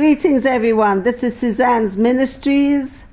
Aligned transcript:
Greetings, 0.00 0.46
everyone. 0.46 1.02
This 1.02 1.22
is 1.22 1.36
Suzanne's 1.36 1.98
Ministries 1.98 3.04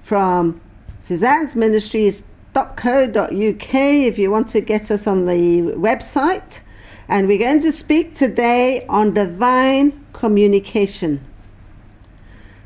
from 0.00 0.60
Suzanne's 1.00 1.56
Ministries.co.uk 1.56 3.74
if 3.74 4.16
you 4.16 4.30
want 4.30 4.48
to 4.50 4.60
get 4.60 4.92
us 4.92 5.08
on 5.08 5.26
the 5.26 5.62
website. 5.74 6.60
And 7.08 7.26
we're 7.26 7.40
going 7.40 7.60
to 7.62 7.72
speak 7.72 8.14
today 8.14 8.86
on 8.86 9.12
divine 9.12 10.06
communication. 10.12 11.20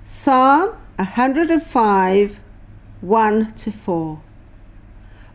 Psalm 0.04 0.76
105 0.96 2.40
1 3.00 3.54
to 3.54 3.72
4. 3.72 4.22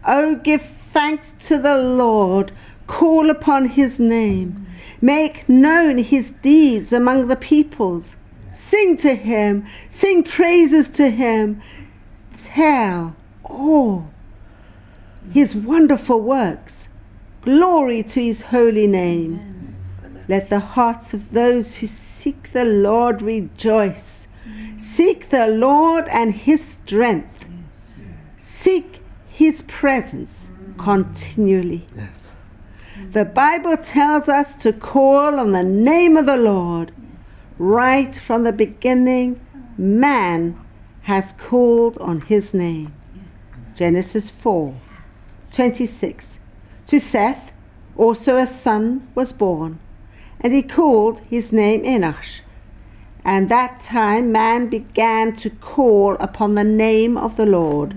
Oh, 0.05 0.35
give 0.35 0.61
thanks 0.61 1.33
to 1.47 1.57
the 1.57 1.79
Lord, 1.79 2.51
call 2.85 3.31
upon 3.31 3.69
his 3.69 3.99
name, 3.99 4.67
make 5.01 5.49
known 5.49 5.97
his 5.97 6.29
deeds 6.29 6.93
among 6.93 7.27
the 7.27 7.35
peoples. 7.35 8.17
Sing 8.51 8.97
to 8.97 9.15
him, 9.15 9.65
sing 9.89 10.23
praises 10.23 10.89
to 10.89 11.09
him, 11.09 11.61
tell 12.35 13.15
all 13.43 14.09
his 15.31 15.55
wonderful 15.55 16.21
works. 16.21 16.89
Glory 17.41 18.03
to 18.03 18.21
his 18.21 18.41
holy 18.41 18.87
name. 18.87 19.75
Let 20.27 20.49
the 20.49 20.59
hearts 20.59 21.13
of 21.13 21.31
those 21.31 21.75
who 21.75 21.87
seek 21.87 22.51
the 22.51 22.65
Lord 22.65 23.21
rejoice. 23.21 24.27
Seek 24.77 25.29
the 25.29 25.47
Lord 25.47 26.07
and 26.09 26.33
his 26.33 26.63
strength. 26.63 27.47
Seek 28.39 29.01
his 29.27 29.63
presence 29.63 30.51
continually. 30.77 31.87
Yes. 31.95 32.31
The 33.11 33.25
Bible 33.25 33.77
tells 33.77 34.27
us 34.27 34.55
to 34.57 34.73
call 34.73 35.39
on 35.39 35.51
the 35.51 35.63
name 35.63 36.17
of 36.17 36.25
the 36.25 36.37
Lord. 36.37 36.91
Right 37.61 38.15
from 38.15 38.43
the 38.43 38.53
beginning, 38.53 39.41
man 39.77 40.57
has 41.01 41.33
called 41.33 41.97
on 41.97 42.21
his 42.21 42.53
name. 42.53 42.93
Genesis 43.75 44.29
4 44.29 44.73
26. 45.51 46.39
To 46.87 46.99
Seth 47.01 47.51
also 47.97 48.37
a 48.37 48.47
son 48.47 49.05
was 49.13 49.33
born, 49.33 49.77
and 50.39 50.53
he 50.53 50.61
called 50.61 51.19
his 51.27 51.51
name 51.51 51.83
Enosh. 51.83 52.39
And 53.25 53.49
that 53.49 53.81
time 53.81 54.31
man 54.31 54.69
began 54.69 55.35
to 55.35 55.49
call 55.49 56.13
upon 56.13 56.55
the 56.55 56.63
name 56.63 57.17
of 57.17 57.35
the 57.35 57.45
Lord. 57.45 57.93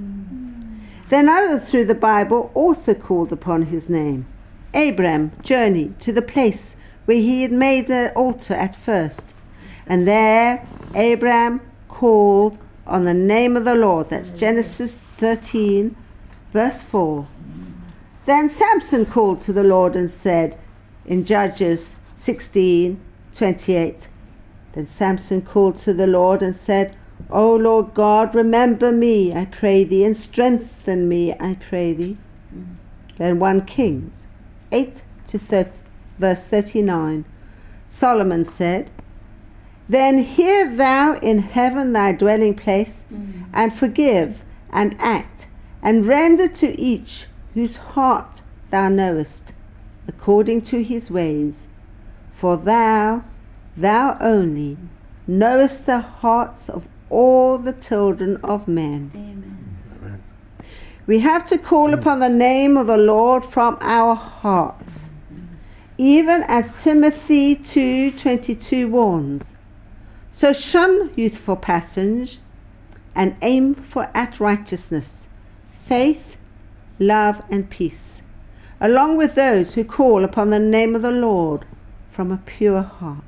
Then 1.08 1.28
others 1.28 1.70
through 1.70 1.84
the 1.84 1.94
Bible 1.94 2.50
also 2.54 2.94
called 2.94 3.32
upon 3.32 3.66
his 3.66 3.88
name. 3.88 4.26
Abram 4.74 5.30
journeyed 5.40 6.00
to 6.00 6.12
the 6.12 6.20
place 6.20 6.74
where 7.04 7.18
he 7.18 7.42
had 7.42 7.52
made 7.52 7.88
an 7.90 8.10
altar 8.16 8.54
at 8.54 8.74
first. 8.74 9.34
And 9.86 10.06
there 10.06 10.66
Abram 10.94 11.60
called 11.88 12.58
on 12.86 13.04
the 13.04 13.14
name 13.14 13.56
of 13.56 13.64
the 13.64 13.74
Lord. 13.74 14.10
That's 14.10 14.30
Genesis 14.30 14.98
13, 15.18 15.96
verse 16.52 16.82
4. 16.82 17.26
Then 18.24 18.48
Samson 18.48 19.06
called 19.06 19.40
to 19.40 19.52
the 19.52 19.64
Lord 19.64 19.96
and 19.96 20.10
said 20.10 20.58
in 21.06 21.24
Judges 21.24 21.96
16, 22.14 23.00
28. 23.34 24.08
Then 24.72 24.86
Samson 24.86 25.42
called 25.42 25.78
to 25.78 25.92
the 25.92 26.06
Lord 26.06 26.42
and 26.42 26.54
said, 26.54 26.96
O 27.30 27.54
Lord 27.54 27.94
God, 27.94 28.34
remember 28.34 28.92
me, 28.92 29.34
I 29.34 29.44
pray 29.44 29.84
thee, 29.84 30.04
and 30.04 30.16
strengthen 30.16 31.08
me, 31.08 31.32
I 31.38 31.56
pray 31.68 31.92
thee. 31.92 32.16
Then 33.18 33.38
1 33.38 33.64
Kings 33.66 34.26
8 34.70 35.02
to 35.28 35.38
30, 35.38 35.70
verse 36.18 36.44
39. 36.44 37.24
Solomon 37.88 38.44
said, 38.44 38.90
Then 39.88 40.18
hear 40.18 40.74
thou 40.74 41.18
in 41.18 41.38
heaven 41.40 41.92
thy 41.92 42.12
dwelling 42.12 42.54
place, 42.54 43.04
mm. 43.12 43.44
and 43.52 43.74
forgive, 43.74 44.40
and 44.70 44.96
act, 44.98 45.48
and 45.82 46.06
render 46.06 46.48
to 46.48 46.80
each 46.80 47.26
whose 47.54 47.76
heart 47.76 48.42
thou 48.70 48.88
knowest, 48.88 49.52
according 50.08 50.62
to 50.62 50.82
his 50.82 51.10
ways. 51.10 51.66
For 52.34 52.56
thou, 52.56 53.24
thou 53.76 54.16
only, 54.20 54.78
knowest 55.26 55.86
the 55.86 56.00
hearts 56.00 56.68
of 56.68 56.86
all 57.10 57.58
the 57.58 57.72
children 57.74 58.36
of 58.42 58.66
men. 58.66 59.10
Amen. 59.14 59.42
We 61.06 61.18
have 61.18 61.44
to 61.46 61.58
call 61.58 61.88
mm. 61.88 61.94
upon 61.94 62.20
the 62.20 62.28
name 62.28 62.76
of 62.76 62.86
the 62.86 62.96
Lord 62.96 63.44
from 63.44 63.76
our 63.80 64.14
hearts. 64.14 65.10
Mm. 65.32 65.46
Even 65.98 66.44
as 66.46 66.72
Timothy 66.82 67.56
2:22 67.56 68.88
warns. 68.88 69.54
So 70.34 70.52
shun 70.52 71.12
youthful 71.14 71.56
passage 71.56 72.40
and 73.14 73.36
aim 73.42 73.74
for 73.74 74.10
at 74.14 74.40
righteousness, 74.40 75.28
faith, 75.86 76.36
love 76.98 77.42
and 77.50 77.68
peace, 77.68 78.22
along 78.80 79.18
with 79.18 79.34
those 79.34 79.74
who 79.74 79.84
call 79.84 80.24
upon 80.24 80.50
the 80.50 80.58
name 80.58 80.96
of 80.96 81.02
the 81.02 81.12
Lord 81.12 81.66
from 82.10 82.32
a 82.32 82.38
pure 82.38 82.82
heart. 82.82 83.24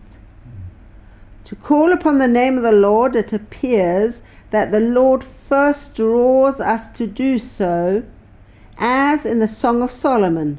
To 1.45 1.55
call 1.55 1.93
upon 1.93 2.19
the 2.19 2.27
name 2.27 2.57
of 2.57 2.65
the 2.65 2.73
Lord, 2.73 3.15
it 3.15 3.33
appears 3.33 4.23
that 4.51 4.73
the 4.73 4.81
Lord 4.81 5.23
first 5.23 5.95
draws 5.95 6.59
us 6.59 6.89
to 6.91 7.07
do 7.07 7.39
so, 7.39 8.03
as 8.79 9.27
in 9.27 9.41
the 9.41 9.49
Song 9.49 9.83
of 9.83 9.91
Solomon, 9.91 10.59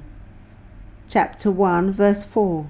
chapter 1.09 1.50
1, 1.50 1.91
verse 1.91 2.23
4. 2.23 2.69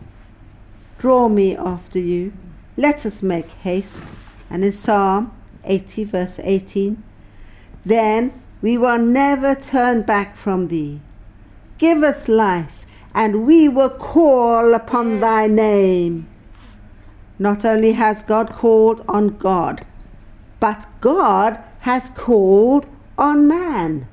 Draw 0.97 1.28
me 1.28 1.57
after 1.57 2.00
you, 2.00 2.31
let 2.78 3.06
us 3.06 3.24
make 3.24 3.50
haste. 3.50 4.06
And 4.50 4.63
in 4.63 4.72
Psalm 4.72 5.31
80, 5.63 6.03
verse 6.06 6.40
18, 6.41 7.02
then 7.86 8.41
we 8.62 8.78
will 8.78 8.97
never 8.97 9.56
turn 9.56 10.02
back 10.02 10.36
from 10.36 10.68
thee. 10.68 11.00
Give 11.78 12.03
us 12.03 12.28
life, 12.28 12.86
and 13.13 13.46
we 13.46 13.68
will 13.68 13.90
call 13.90 14.74
upon 14.74 15.19
thy 15.19 15.47
name. 15.47 16.28
Not 17.38 17.66
only 17.66 17.94
has 17.94 18.24
God 18.24 18.53
called 18.53 19.03
on 19.07 19.38
God, 19.38 19.86
but 20.59 20.86
God 21.02 21.59
has 21.81 22.09
called 22.12 22.88
on 23.18 23.47
man. 23.47 24.07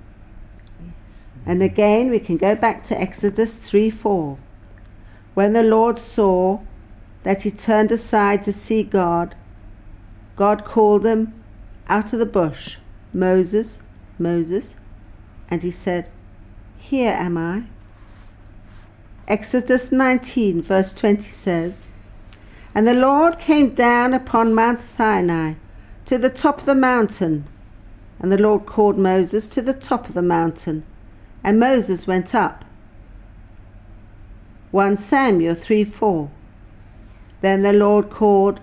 And 1.46 1.62
again, 1.62 2.10
we 2.10 2.18
can 2.18 2.36
go 2.36 2.54
back 2.54 2.84
to 2.84 3.00
Exodus 3.00 3.54
3 3.54 3.90
4. 3.90 4.38
When 5.34 5.52
the 5.52 5.62
Lord 5.62 5.98
saw 5.98 6.60
that 7.22 7.42
he 7.42 7.50
turned 7.50 7.92
aside 7.92 8.42
to 8.42 8.52
see 8.52 8.82
God, 8.82 9.34
God 10.36 10.64
called 10.64 11.06
him 11.06 11.32
out 11.88 12.12
of 12.12 12.18
the 12.18 12.26
bush, 12.26 12.78
Moses, 13.12 13.80
Moses, 14.18 14.76
and 15.48 15.62
he 15.62 15.70
said, 15.70 16.10
Here 16.78 17.12
am 17.12 17.36
I. 17.36 17.64
Exodus 19.28 19.92
19, 19.92 20.62
verse 20.62 20.92
20 20.92 21.30
says, 21.30 21.86
And 22.74 22.86
the 22.86 22.94
Lord 22.94 23.38
came 23.38 23.74
down 23.74 24.14
upon 24.14 24.54
Mount 24.54 24.80
Sinai 24.80 25.54
to 26.06 26.18
the 26.18 26.30
top 26.30 26.60
of 26.60 26.66
the 26.66 26.74
mountain. 26.74 27.46
And 28.18 28.30
the 28.30 28.38
Lord 28.38 28.66
called 28.66 28.98
Moses 28.98 29.48
to 29.48 29.62
the 29.62 29.72
top 29.72 30.08
of 30.08 30.14
the 30.14 30.22
mountain, 30.22 30.84
and 31.42 31.58
Moses 31.58 32.06
went 32.06 32.36
up. 32.36 32.64
1 34.70 34.96
Samuel 34.96 35.56
3 35.56 35.84
4. 35.84 36.30
Then 37.42 37.62
the 37.62 37.72
Lord 37.72 38.08
called, 38.08 38.60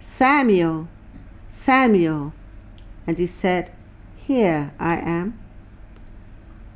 Samuel, 0.00 0.88
Samuel. 1.50 2.32
And 3.06 3.18
he 3.18 3.26
said, 3.26 3.70
Here 4.16 4.72
I 4.78 4.96
am. 4.96 5.38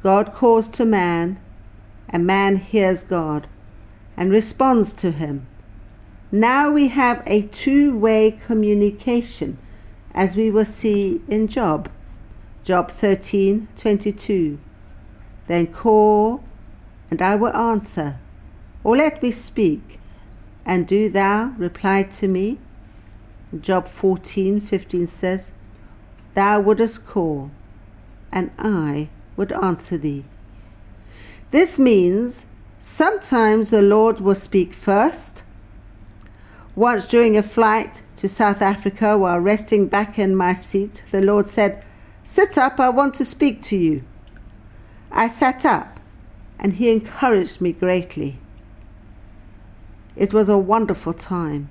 God 0.03 0.34
calls 0.34 0.69
to 0.71 0.84
man, 0.84 1.41
and 2.09 2.27
man 2.27 2.57
hears 2.57 3.03
God 3.03 3.47
and 4.17 4.31
responds 4.31 4.93
to 4.95 5.11
him. 5.11 5.47
Now 6.33 6.71
we 6.71 6.89
have 6.89 7.22
a 7.27 7.43
two 7.43 7.97
way 7.97 8.39
communication, 8.47 9.59
as 10.15 10.37
we 10.37 10.51
will 10.51 10.65
see 10.65 11.21
in 11.28 11.47
Job. 11.47 11.91
Job 12.65 12.91
13 12.91 13.69
22. 13.77 14.59
Then 15.47 15.69
call, 15.69 16.42
and 17.09 17.22
I 17.22 17.37
will 17.37 17.54
answer, 17.54 18.19
or 18.83 18.97
let 18.97 19.22
me 19.22 19.31
speak, 19.31 20.01
and 20.66 20.86
do 20.86 21.09
thou 21.09 21.54
reply 21.57 22.03
to 22.03 22.27
me. 22.27 22.59
Job 23.59 23.86
14 23.86 24.60
15 24.60 25.07
says, 25.07 25.53
Thou 26.34 26.60
wouldest 26.60 27.07
call, 27.07 27.53
and 28.33 28.51
I 28.59 29.09
would 29.36 29.53
answer 29.53 29.97
thee. 29.97 30.24
This 31.53 31.78
means 31.78 32.47
sometimes 32.80 33.71
the 33.71 33.80
Lord 33.80 34.21
will 34.21 34.34
speak 34.34 34.74
first. 34.74 35.45
Once 36.74 37.07
during 37.07 37.39
a 37.39 37.42
flight 37.42 38.03
to 38.16 38.28
South 38.28 38.60
Africa 38.60 39.16
while 39.16 39.39
resting 39.39 39.86
back 39.86 40.18
in 40.18 40.34
my 40.34 40.53
seat, 40.53 41.04
the 41.13 41.22
Lord 41.22 41.47
said, 41.47 41.83
Sit 42.24 42.59
up, 42.59 42.80
I 42.80 42.91
want 42.91 43.15
to 43.15 43.24
speak 43.24 43.63
to 43.63 43.77
you. 43.77 44.03
I 45.13 45.28
sat 45.28 45.65
up, 45.65 46.01
and 46.59 46.74
He 46.74 46.91
encouraged 46.91 47.60
me 47.60 47.72
greatly. 47.72 48.41
It 50.16 50.33
was 50.33 50.48
a 50.48 50.59
wonderful 50.59 51.13
time. 51.13 51.68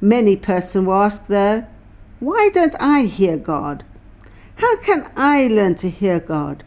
Many 0.00 0.36
persons 0.36 0.86
will 0.86 0.94
ask, 0.94 1.26
though, 1.28 1.64
why 2.20 2.50
don't 2.52 2.74
I 2.80 3.02
hear 3.02 3.36
God? 3.36 3.84
How 4.56 4.76
can 4.78 5.10
I 5.16 5.46
learn 5.46 5.76
to 5.76 5.90
hear 5.90 6.20
God? 6.20 6.64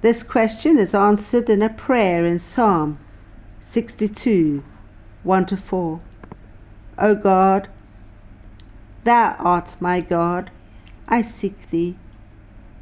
This 0.00 0.22
question 0.22 0.78
is 0.78 0.94
answered 0.94 1.50
in 1.50 1.62
a 1.62 1.68
prayer 1.68 2.24
in 2.24 2.38
Psalm 2.38 2.98
62 3.60 4.62
1 5.24 5.46
to 5.46 5.56
4. 5.56 6.00
O 6.98 7.14
God, 7.14 7.68
Thou 9.04 9.36
art 9.38 9.76
my 9.80 10.00
God, 10.00 10.50
I 11.08 11.22
seek 11.22 11.70
Thee. 11.70 11.96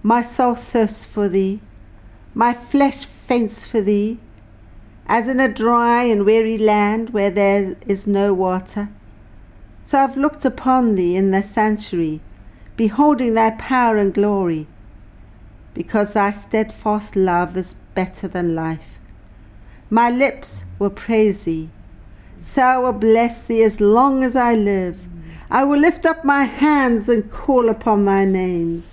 My 0.03 0.23
soul 0.23 0.55
thirsts 0.55 1.05
for 1.05 1.29
Thee, 1.29 1.61
my 2.35 2.53
flesh 2.53 3.05
faints 3.05 3.65
for 3.65 3.81
Thee, 3.81 4.19
as 5.06 5.29
in 5.29 5.41
a 5.41 5.49
dry 5.49 6.05
and 6.05 6.25
weary 6.25 6.58
land 6.58 7.11
where 7.11 7.31
there 7.31 7.76
is 7.87 8.06
no 8.06 8.35
water. 8.35 8.88
So 9.82 9.99
I've 9.99 10.17
looked 10.17 10.44
upon 10.44 10.94
Thee 10.94 11.17
in 11.17 11.31
the 11.31 11.43
sanctuary, 11.43 12.20
beholding 12.76 13.35
Thy 13.35 13.50
power 13.53 13.97
and 13.97 14.12
glory, 14.12 14.67
because 15.75 16.14
Thy 16.14 16.32
steadfast 16.32 17.17
love 17.17 17.56
is 17.56 17.75
better 17.94 18.26
than 18.26 18.55
life. 18.55 18.99
My 19.91 20.11
lips 20.11 20.64
will 20.79 20.91
praise 20.91 21.44
Thee 21.44 21.70
so 22.47 22.62
I 22.62 22.79
will 22.79 22.93
bless 22.93 23.43
thee 23.43 23.64
as 23.64 23.81
long 23.81 24.23
as 24.23 24.37
I 24.37 24.55
live. 24.55 25.05
I 25.50 25.64
will 25.64 25.81
lift 25.81 26.06
up 26.06 26.25
my 26.25 26.44
hands 26.44 27.09
and 27.09 27.29
call 27.29 27.69
upon 27.69 28.05
thy 28.05 28.25
names. 28.25 28.93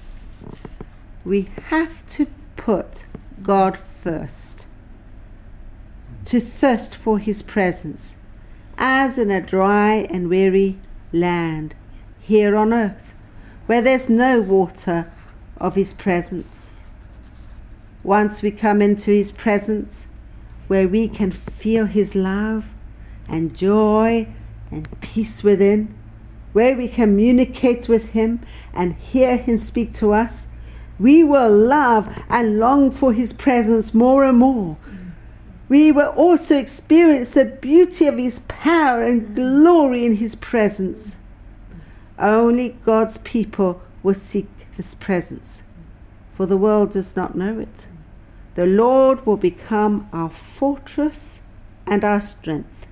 We 1.23 1.49
have 1.65 2.05
to 2.07 2.25
put 2.55 3.05
God 3.43 3.77
first, 3.77 4.62
to 6.25 6.39
thirst 6.39 6.95
for 6.95 7.19
his 7.19 7.41
presence, 7.41 8.15
as 8.77 9.17
in 9.17 9.31
a 9.31 9.41
dry 9.41 10.07
and 10.09 10.29
weary 10.29 10.79
land 11.11 11.75
here 12.21 12.55
on 12.55 12.73
earth, 12.73 13.13
where 13.65 13.81
there's 13.81 14.09
no 14.09 14.41
water 14.41 15.11
of 15.57 15.75
his 15.75 15.93
presence. 15.93 16.71
Once 18.03 18.41
we 18.41 18.51
come 18.51 18.81
into 18.81 19.11
his 19.11 19.31
presence, 19.31 20.07
where 20.67 20.87
we 20.87 21.07
can 21.07 21.31
feel 21.31 21.85
his 21.85 22.15
love, 22.15 22.73
and 23.27 23.55
joy 23.55 24.27
and 24.71 24.87
peace 25.01 25.43
within, 25.43 25.93
where 26.51 26.75
we 26.75 26.87
communicate 26.87 27.87
with 27.87 28.11
Him 28.11 28.39
and 28.73 28.93
hear 28.93 29.37
Him 29.37 29.57
speak 29.57 29.93
to 29.95 30.13
us, 30.13 30.47
we 30.99 31.23
will 31.23 31.51
love 31.51 32.07
and 32.29 32.59
long 32.59 32.91
for 32.91 33.11
His 33.11 33.33
presence 33.33 33.93
more 33.93 34.23
and 34.23 34.37
more. 34.37 34.77
We 35.73 35.91
will 35.91 36.09
also 36.09 36.55
experience 36.55 37.33
the 37.33 37.45
beauty 37.45 38.05
of 38.05 38.19
His 38.19 38.41
power 38.47 39.01
and 39.01 39.33
glory 39.33 40.05
in 40.05 40.17
His 40.17 40.35
presence. 40.35 41.17
Only 42.19 42.77
God's 42.85 43.17
people 43.17 43.81
will 44.03 44.13
seek 44.13 44.47
this 44.77 44.93
presence, 44.93 45.63
for 46.35 46.45
the 46.45 46.57
world 46.57 46.91
does 46.91 47.15
not 47.15 47.33
know 47.33 47.57
it. 47.57 47.87
The 48.53 48.67
Lord 48.67 49.25
will 49.25 49.35
become 49.35 50.07
our 50.13 50.29
fortress 50.29 51.41
and 51.87 52.03
our 52.03 52.21
strength 52.21 52.85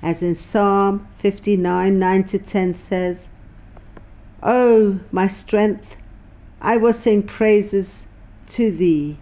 as 0.00 0.22
in 0.22 0.36
Psalm 0.36 1.08
59 1.18 1.98
9 1.98 2.24
to 2.24 2.38
10 2.38 2.74
says, 2.74 3.30
O 4.44 5.00
my 5.10 5.26
strength, 5.26 5.96
I 6.60 6.76
will 6.76 6.92
sing 6.92 7.24
praises 7.24 8.06
to 8.50 8.70
thee, 8.70 9.18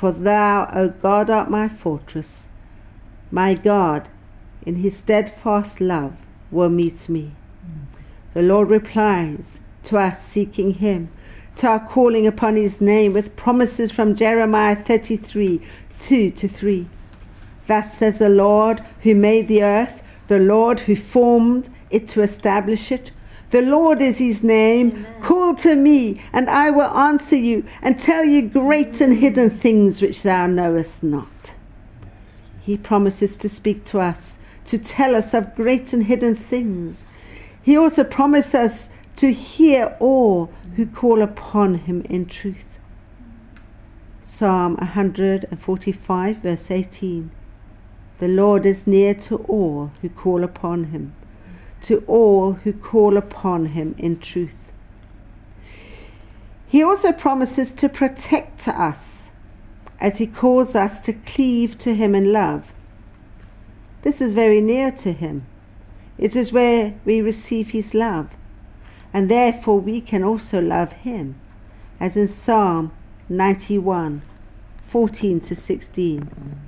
for 0.00 0.12
thou, 0.12 0.66
O 0.72 0.88
God, 0.88 1.28
art 1.28 1.50
my 1.50 1.68
fortress. 1.68 2.48
My 3.30 3.52
God, 3.52 4.08
in 4.64 4.76
his 4.76 4.96
steadfast 4.96 5.78
love, 5.78 6.16
will 6.50 6.70
meet 6.70 7.06
me. 7.10 7.32
The 8.32 8.40
Lord 8.40 8.70
replies 8.70 9.60
to 9.82 9.98
our 9.98 10.14
seeking 10.14 10.72
him, 10.72 11.10
to 11.56 11.66
our 11.66 11.86
calling 11.86 12.26
upon 12.26 12.56
his 12.56 12.80
name 12.80 13.12
with 13.12 13.36
promises 13.36 13.90
from 13.90 14.14
Jeremiah 14.14 14.74
33 14.74 15.60
2 16.00 16.30
to 16.30 16.48
3. 16.48 16.88
Thus 17.66 17.92
says 17.92 18.20
the 18.20 18.30
Lord 18.30 18.82
who 19.02 19.14
made 19.14 19.48
the 19.48 19.62
earth, 19.62 20.02
the 20.28 20.38
Lord 20.38 20.80
who 20.80 20.96
formed 20.96 21.68
it 21.90 22.08
to 22.08 22.22
establish 22.22 22.90
it. 22.90 23.12
The 23.50 23.62
Lord 23.62 24.00
is 24.00 24.18
his 24.18 24.42
name. 24.42 24.90
Amen. 24.90 25.22
Call 25.22 25.54
to 25.56 25.74
me, 25.74 26.20
and 26.32 26.48
I 26.48 26.70
will 26.70 26.82
answer 26.82 27.36
you 27.36 27.64
and 27.82 27.98
tell 27.98 28.24
you 28.24 28.42
great 28.42 29.00
and 29.00 29.16
hidden 29.16 29.50
things 29.50 30.00
which 30.00 30.22
thou 30.22 30.46
knowest 30.46 31.02
not. 31.02 31.54
He 32.60 32.76
promises 32.76 33.36
to 33.38 33.48
speak 33.48 33.84
to 33.86 34.00
us, 34.00 34.38
to 34.66 34.78
tell 34.78 35.16
us 35.16 35.34
of 35.34 35.54
great 35.56 35.92
and 35.92 36.04
hidden 36.04 36.36
things. 36.36 37.06
He 37.60 37.76
also 37.76 38.04
promises 38.04 38.54
us 38.54 38.88
to 39.16 39.32
hear 39.32 39.96
all 39.98 40.52
who 40.76 40.86
call 40.86 41.20
upon 41.20 41.74
him 41.74 42.02
in 42.02 42.26
truth. 42.26 42.78
Psalm 44.22 44.76
145, 44.76 46.36
verse 46.36 46.70
18. 46.70 47.30
The 48.18 48.28
Lord 48.28 48.64
is 48.64 48.86
near 48.86 49.12
to 49.14 49.36
all 49.36 49.90
who 50.00 50.08
call 50.08 50.44
upon 50.44 50.84
him, 50.84 51.14
to 51.82 52.04
all 52.06 52.52
who 52.52 52.72
call 52.72 53.16
upon 53.16 53.66
him 53.66 53.94
in 53.98 54.18
truth. 54.18 54.70
He 56.66 56.82
also 56.82 57.12
promises 57.12 57.72
to 57.72 57.88
protect 57.88 58.68
us 58.68 59.30
as 60.00 60.18
he 60.18 60.26
calls 60.26 60.74
us 60.74 61.00
to 61.00 61.12
cleave 61.12 61.76
to 61.78 61.94
him 61.94 62.14
in 62.14 62.32
love. 62.32 62.72
This 64.02 64.20
is 64.20 64.32
very 64.32 64.60
near 64.60 64.90
to 64.92 65.12
him. 65.12 65.46
It 66.16 66.36
is 66.36 66.52
where 66.52 66.94
we 67.04 67.20
receive 67.20 67.70
his 67.70 67.94
love, 67.94 68.30
and 69.12 69.30
therefore 69.30 69.80
we 69.80 70.00
can 70.00 70.22
also 70.22 70.60
love 70.60 70.92
him, 70.92 71.34
as 71.98 72.16
in 72.16 72.28
Psalm 72.28 72.92
91 73.28 74.22
14 74.86 75.40
to 75.40 75.54
16. 75.54 76.60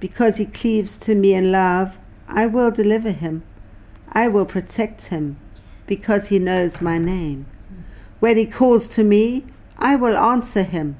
Because 0.00 0.36
he 0.36 0.46
cleaves 0.46 0.96
to 0.98 1.14
me 1.14 1.32
in 1.32 1.52
love, 1.52 1.96
I 2.28 2.46
will 2.46 2.70
deliver 2.70 3.12
him. 3.12 3.44
I 4.12 4.28
will 4.28 4.46
protect 4.46 5.06
him, 5.06 5.38
because 5.86 6.28
he 6.28 6.38
knows 6.38 6.80
my 6.80 6.98
name. 6.98 7.46
When 8.20 8.36
he 8.36 8.46
calls 8.46 8.88
to 8.88 9.04
me, 9.04 9.44
I 9.78 9.96
will 9.96 10.16
answer 10.16 10.62
him. 10.62 10.96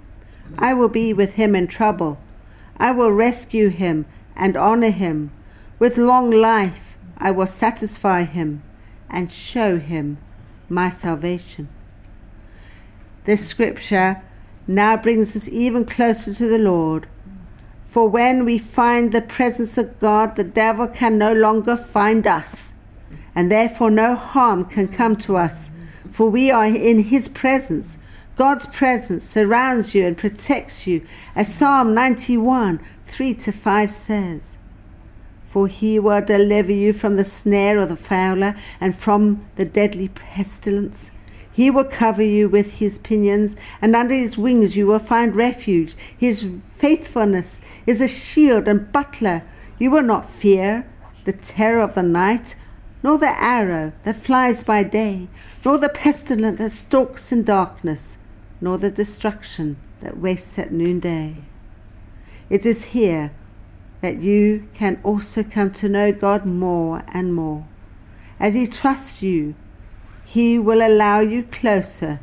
I 0.58 0.74
will 0.74 0.88
be 0.88 1.12
with 1.12 1.34
him 1.34 1.54
in 1.54 1.66
trouble. 1.66 2.18
I 2.76 2.92
will 2.92 3.10
rescue 3.10 3.68
him 3.68 4.06
and 4.36 4.56
honor 4.56 4.90
him. 4.90 5.32
With 5.78 5.96
long 5.96 6.30
life, 6.30 6.96
I 7.18 7.30
will 7.30 7.46
satisfy 7.46 8.24
him 8.24 8.62
and 9.08 9.30
show 9.30 9.78
him 9.78 10.18
my 10.68 10.90
salvation. 10.90 11.68
This 13.24 13.46
scripture 13.46 14.22
now 14.66 14.96
brings 14.96 15.34
us 15.34 15.48
even 15.48 15.84
closer 15.84 16.34
to 16.34 16.48
the 16.48 16.58
Lord 16.58 17.06
for 17.96 18.10
when 18.10 18.44
we 18.44 18.58
find 18.58 19.10
the 19.10 19.22
presence 19.22 19.78
of 19.78 19.98
God, 19.98 20.36
the 20.36 20.44
devil 20.44 20.86
can 20.86 21.16
no 21.16 21.32
longer 21.32 21.78
find 21.78 22.26
us, 22.26 22.74
and 23.36 23.52
therefore 23.52 23.90
no 23.90 24.16
harm 24.16 24.64
can 24.64 24.88
come 24.88 25.14
to 25.14 25.36
us, 25.36 25.70
for 26.10 26.28
we 26.28 26.50
are 26.50 26.66
in 26.66 27.04
his 27.04 27.28
presence. 27.28 27.98
God's 28.34 28.66
presence 28.66 29.22
surrounds 29.22 29.94
you 29.94 30.06
and 30.06 30.16
protects 30.16 30.86
you, 30.86 31.06
as 31.36 31.54
Psalm 31.54 31.94
91 31.94 32.80
3 33.06 33.34
to 33.34 33.52
5 33.52 33.90
says. 33.90 34.56
For 35.44 35.68
he 35.68 35.98
will 35.98 36.22
deliver 36.22 36.72
you 36.72 36.92
from 36.92 37.16
the 37.16 37.24
snare 37.24 37.78
of 37.78 37.88
the 37.88 37.96
fowler 37.96 38.56
and 38.80 38.96
from 38.96 39.46
the 39.56 39.64
deadly 39.64 40.08
pestilence. 40.08 41.10
He 41.52 41.70
will 41.70 41.84
cover 41.84 42.22
you 42.22 42.48
with 42.48 42.72
his 42.72 42.98
pinions, 42.98 43.56
and 43.80 43.96
under 43.96 44.14
his 44.14 44.36
wings 44.36 44.76
you 44.76 44.86
will 44.86 44.98
find 44.98 45.36
refuge. 45.36 45.94
His 46.16 46.48
faithfulness 46.76 47.60
is 47.86 48.00
a 48.00 48.08
shield 48.08 48.68
and 48.68 48.92
buckler. 48.92 49.42
You 49.78 49.90
will 49.90 50.02
not 50.02 50.28
fear 50.28 50.86
the 51.24 51.32
terror 51.32 51.80
of 51.80 51.94
the 51.94 52.02
night, 52.02 52.56
nor 53.02 53.18
the 53.18 53.42
arrow 53.42 53.92
that 54.04 54.16
flies 54.16 54.64
by 54.64 54.82
day, 54.82 55.28
nor 55.64 55.78
the 55.78 55.88
pestilence 55.88 56.58
that 56.58 56.70
stalks 56.70 57.32
in 57.32 57.42
darkness, 57.42 58.18
nor 58.60 58.78
the 58.78 58.90
destruction 58.90 59.76
that 60.00 60.18
wastes 60.18 60.58
at 60.58 60.72
noonday. 60.72 61.36
It 62.48 62.64
is 62.64 62.84
here 62.84 63.32
that 64.00 64.20
you 64.20 64.68
can 64.74 65.00
also 65.02 65.42
come 65.42 65.72
to 65.72 65.88
know 65.88 66.12
God 66.12 66.46
more 66.46 67.02
and 67.08 67.34
more. 67.34 67.66
As 68.38 68.54
He 68.54 68.66
trusts 68.66 69.22
you 69.22 69.54
he 70.26 70.58
will 70.58 70.84
allow 70.84 71.20
you 71.20 71.44
closer, 71.44 72.18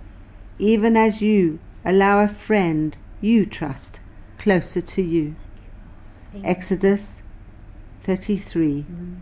even 0.60 0.98
as 0.98 1.22
you 1.22 1.58
allow 1.86 2.20
a 2.20 2.28
friend 2.28 2.98
you 3.22 3.46
trust 3.46 4.02
closer 4.38 4.82
to 4.82 5.02
you. 5.02 5.36
Exodus 6.44 7.24
33 8.04 8.86
mm. 8.92 9.16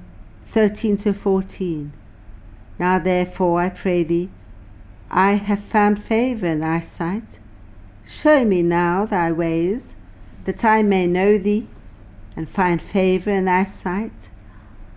13 0.52 0.98
to 0.98 1.14
14. 1.14 1.94
Now 2.78 3.00
therefore 3.00 3.62
I 3.62 3.70
pray 3.70 4.04
thee, 4.04 4.30
I 5.10 5.34
have 5.34 5.62
found 5.64 6.04
favour 6.04 6.48
in 6.48 6.60
thy 6.60 6.82
sight. 6.82 7.40
Show 8.06 8.44
me 8.44 8.62
now 8.62 9.06
thy 9.06 9.32
ways, 9.32 9.96
that 10.44 10.66
I 10.66 10.84
may 10.84 11.08
know 11.08 11.38
thee 11.38 11.68
and 12.36 12.50
find 12.50 12.82
favour 12.82 13.32
in 13.32 13.46
thy 13.46 13.64
sight. 13.64 14.30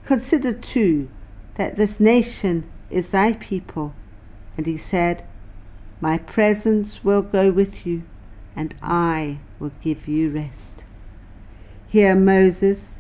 Consider 0.04 0.52
too 0.52 1.08
that 1.54 1.76
this 1.76 2.00
nation 2.00 2.68
is 2.90 3.10
thy 3.10 3.34
people. 3.34 3.94
And 4.56 4.66
he 4.66 4.76
said, 4.76 5.24
My 6.00 6.18
presence 6.18 7.04
will 7.04 7.22
go 7.22 7.52
with 7.52 7.86
you, 7.86 8.02
and 8.56 8.74
I 8.82 9.38
will 9.60 9.72
give 9.82 10.08
you 10.08 10.30
rest. 10.30 10.84
Here 11.88 12.16
Moses 12.16 12.98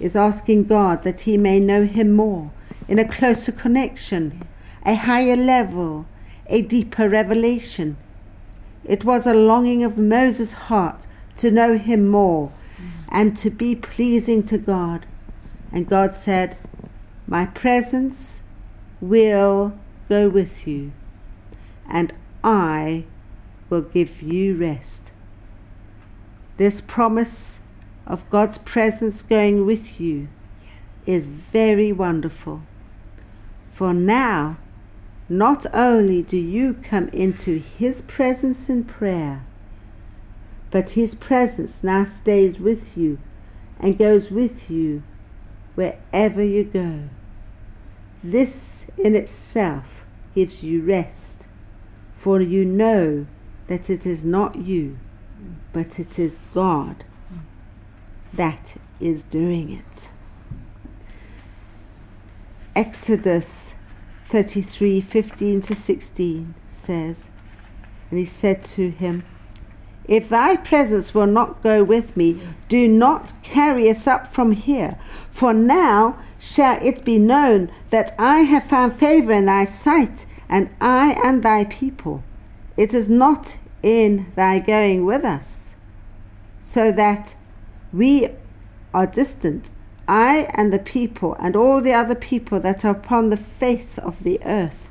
is 0.00 0.16
asking 0.16 0.64
God 0.64 1.02
that 1.04 1.20
he 1.20 1.36
may 1.36 1.60
know 1.60 1.84
him 1.84 2.12
more, 2.12 2.50
in 2.88 2.98
a 2.98 3.08
closer 3.08 3.52
connection, 3.52 4.46
a 4.84 4.94
higher 4.94 5.36
level, 5.36 6.06
a 6.46 6.62
deeper 6.62 7.08
revelation. 7.08 7.96
It 8.84 9.04
was 9.04 9.26
a 9.26 9.34
longing 9.34 9.84
of 9.84 9.98
Moses' 9.98 10.54
heart 10.54 11.06
to 11.36 11.50
know 11.50 11.78
him 11.78 12.08
more 12.08 12.52
and 13.08 13.36
to 13.36 13.50
be 13.50 13.74
pleasing 13.74 14.42
to 14.44 14.58
God. 14.58 15.06
And 15.72 15.88
God 15.88 16.14
said, 16.14 16.56
My 17.26 17.46
presence 17.46 18.42
will 19.00 19.78
go 20.08 20.28
with 20.28 20.66
you, 20.66 20.92
and 21.88 22.12
I 22.42 23.04
will 23.68 23.82
give 23.82 24.22
you 24.22 24.56
rest. 24.56 25.12
This 26.56 26.80
promise 26.80 27.59
of 28.10 28.28
God's 28.28 28.58
presence 28.58 29.22
going 29.22 29.64
with 29.64 30.00
you 30.00 30.26
is 31.06 31.26
very 31.26 31.92
wonderful. 31.92 32.62
For 33.72 33.94
now, 33.94 34.58
not 35.28 35.64
only 35.72 36.20
do 36.20 36.36
you 36.36 36.74
come 36.74 37.08
into 37.10 37.60
His 37.60 38.02
presence 38.02 38.68
in 38.68 38.82
prayer, 38.82 39.44
but 40.72 40.90
His 40.90 41.14
presence 41.14 41.84
now 41.84 42.04
stays 42.04 42.58
with 42.58 42.96
you 42.96 43.18
and 43.78 43.96
goes 43.96 44.28
with 44.28 44.68
you 44.68 45.04
wherever 45.76 46.42
you 46.42 46.64
go. 46.64 47.02
This 48.24 48.86
in 48.98 49.14
itself 49.14 49.84
gives 50.34 50.64
you 50.64 50.82
rest, 50.82 51.46
for 52.16 52.40
you 52.40 52.64
know 52.64 53.26
that 53.68 53.88
it 53.88 54.04
is 54.04 54.24
not 54.24 54.56
you, 54.56 54.98
but 55.72 56.00
it 56.00 56.18
is 56.18 56.40
God 56.52 57.04
that 58.34 58.76
is 59.00 59.22
doing 59.24 59.72
it. 59.72 60.08
Exodus 62.76 63.74
33 64.26 65.00
15 65.00 65.62
to 65.62 65.74
16 65.74 66.54
says, 66.68 67.28
And 68.10 68.18
he 68.18 68.24
said 68.24 68.64
to 68.66 68.90
him, 68.90 69.24
If 70.06 70.28
thy 70.28 70.56
presence 70.56 71.12
will 71.12 71.26
not 71.26 71.62
go 71.62 71.82
with 71.82 72.16
me, 72.16 72.40
do 72.68 72.86
not 72.86 73.32
carry 73.42 73.90
us 73.90 74.06
up 74.06 74.32
from 74.32 74.52
here. 74.52 74.98
For 75.30 75.52
now 75.52 76.18
shall 76.38 76.78
it 76.84 77.04
be 77.04 77.18
known 77.18 77.70
that 77.90 78.14
I 78.18 78.40
have 78.40 78.64
found 78.64 78.94
favor 78.94 79.32
in 79.32 79.46
thy 79.46 79.64
sight, 79.64 80.26
and 80.48 80.70
I 80.80 81.20
and 81.24 81.42
thy 81.42 81.64
people. 81.64 82.22
It 82.76 82.94
is 82.94 83.08
not 83.08 83.56
in 83.82 84.32
thy 84.36 84.60
going 84.60 85.04
with 85.04 85.24
us, 85.24 85.74
so 86.60 86.92
that 86.92 87.34
we 87.92 88.28
are 88.92 89.06
distant 89.06 89.70
I 90.10 90.48
and 90.54 90.72
the 90.72 90.80
people 90.80 91.34
and 91.34 91.54
all 91.54 91.80
the 91.80 91.92
other 91.92 92.16
people 92.16 92.58
that 92.60 92.84
are 92.84 92.90
upon 92.90 93.30
the 93.30 93.36
face 93.36 93.96
of 93.96 94.24
the 94.24 94.40
earth. 94.44 94.88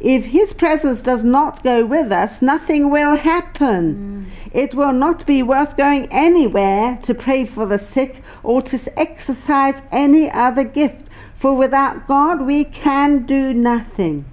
If 0.00 0.26
his 0.26 0.52
presence 0.52 1.00
does 1.00 1.22
not 1.22 1.62
go 1.62 1.86
with 1.86 2.10
us, 2.10 2.42
nothing 2.42 2.90
will 2.90 3.14
happen. 3.14 4.26
Mm. 4.26 4.50
It 4.52 4.74
will 4.74 4.92
not 4.92 5.24
be 5.24 5.40
worth 5.40 5.76
going 5.76 6.08
anywhere 6.10 6.98
to 7.04 7.14
pray 7.14 7.44
for 7.44 7.64
the 7.64 7.78
sick 7.78 8.22
or 8.42 8.60
to 8.62 8.98
exercise 8.98 9.82
any 9.92 10.28
other 10.28 10.64
gift, 10.64 11.06
for 11.36 11.54
without 11.54 12.08
God 12.08 12.42
we 12.42 12.64
can 12.64 13.24
do 13.24 13.54
nothing. 13.54 14.24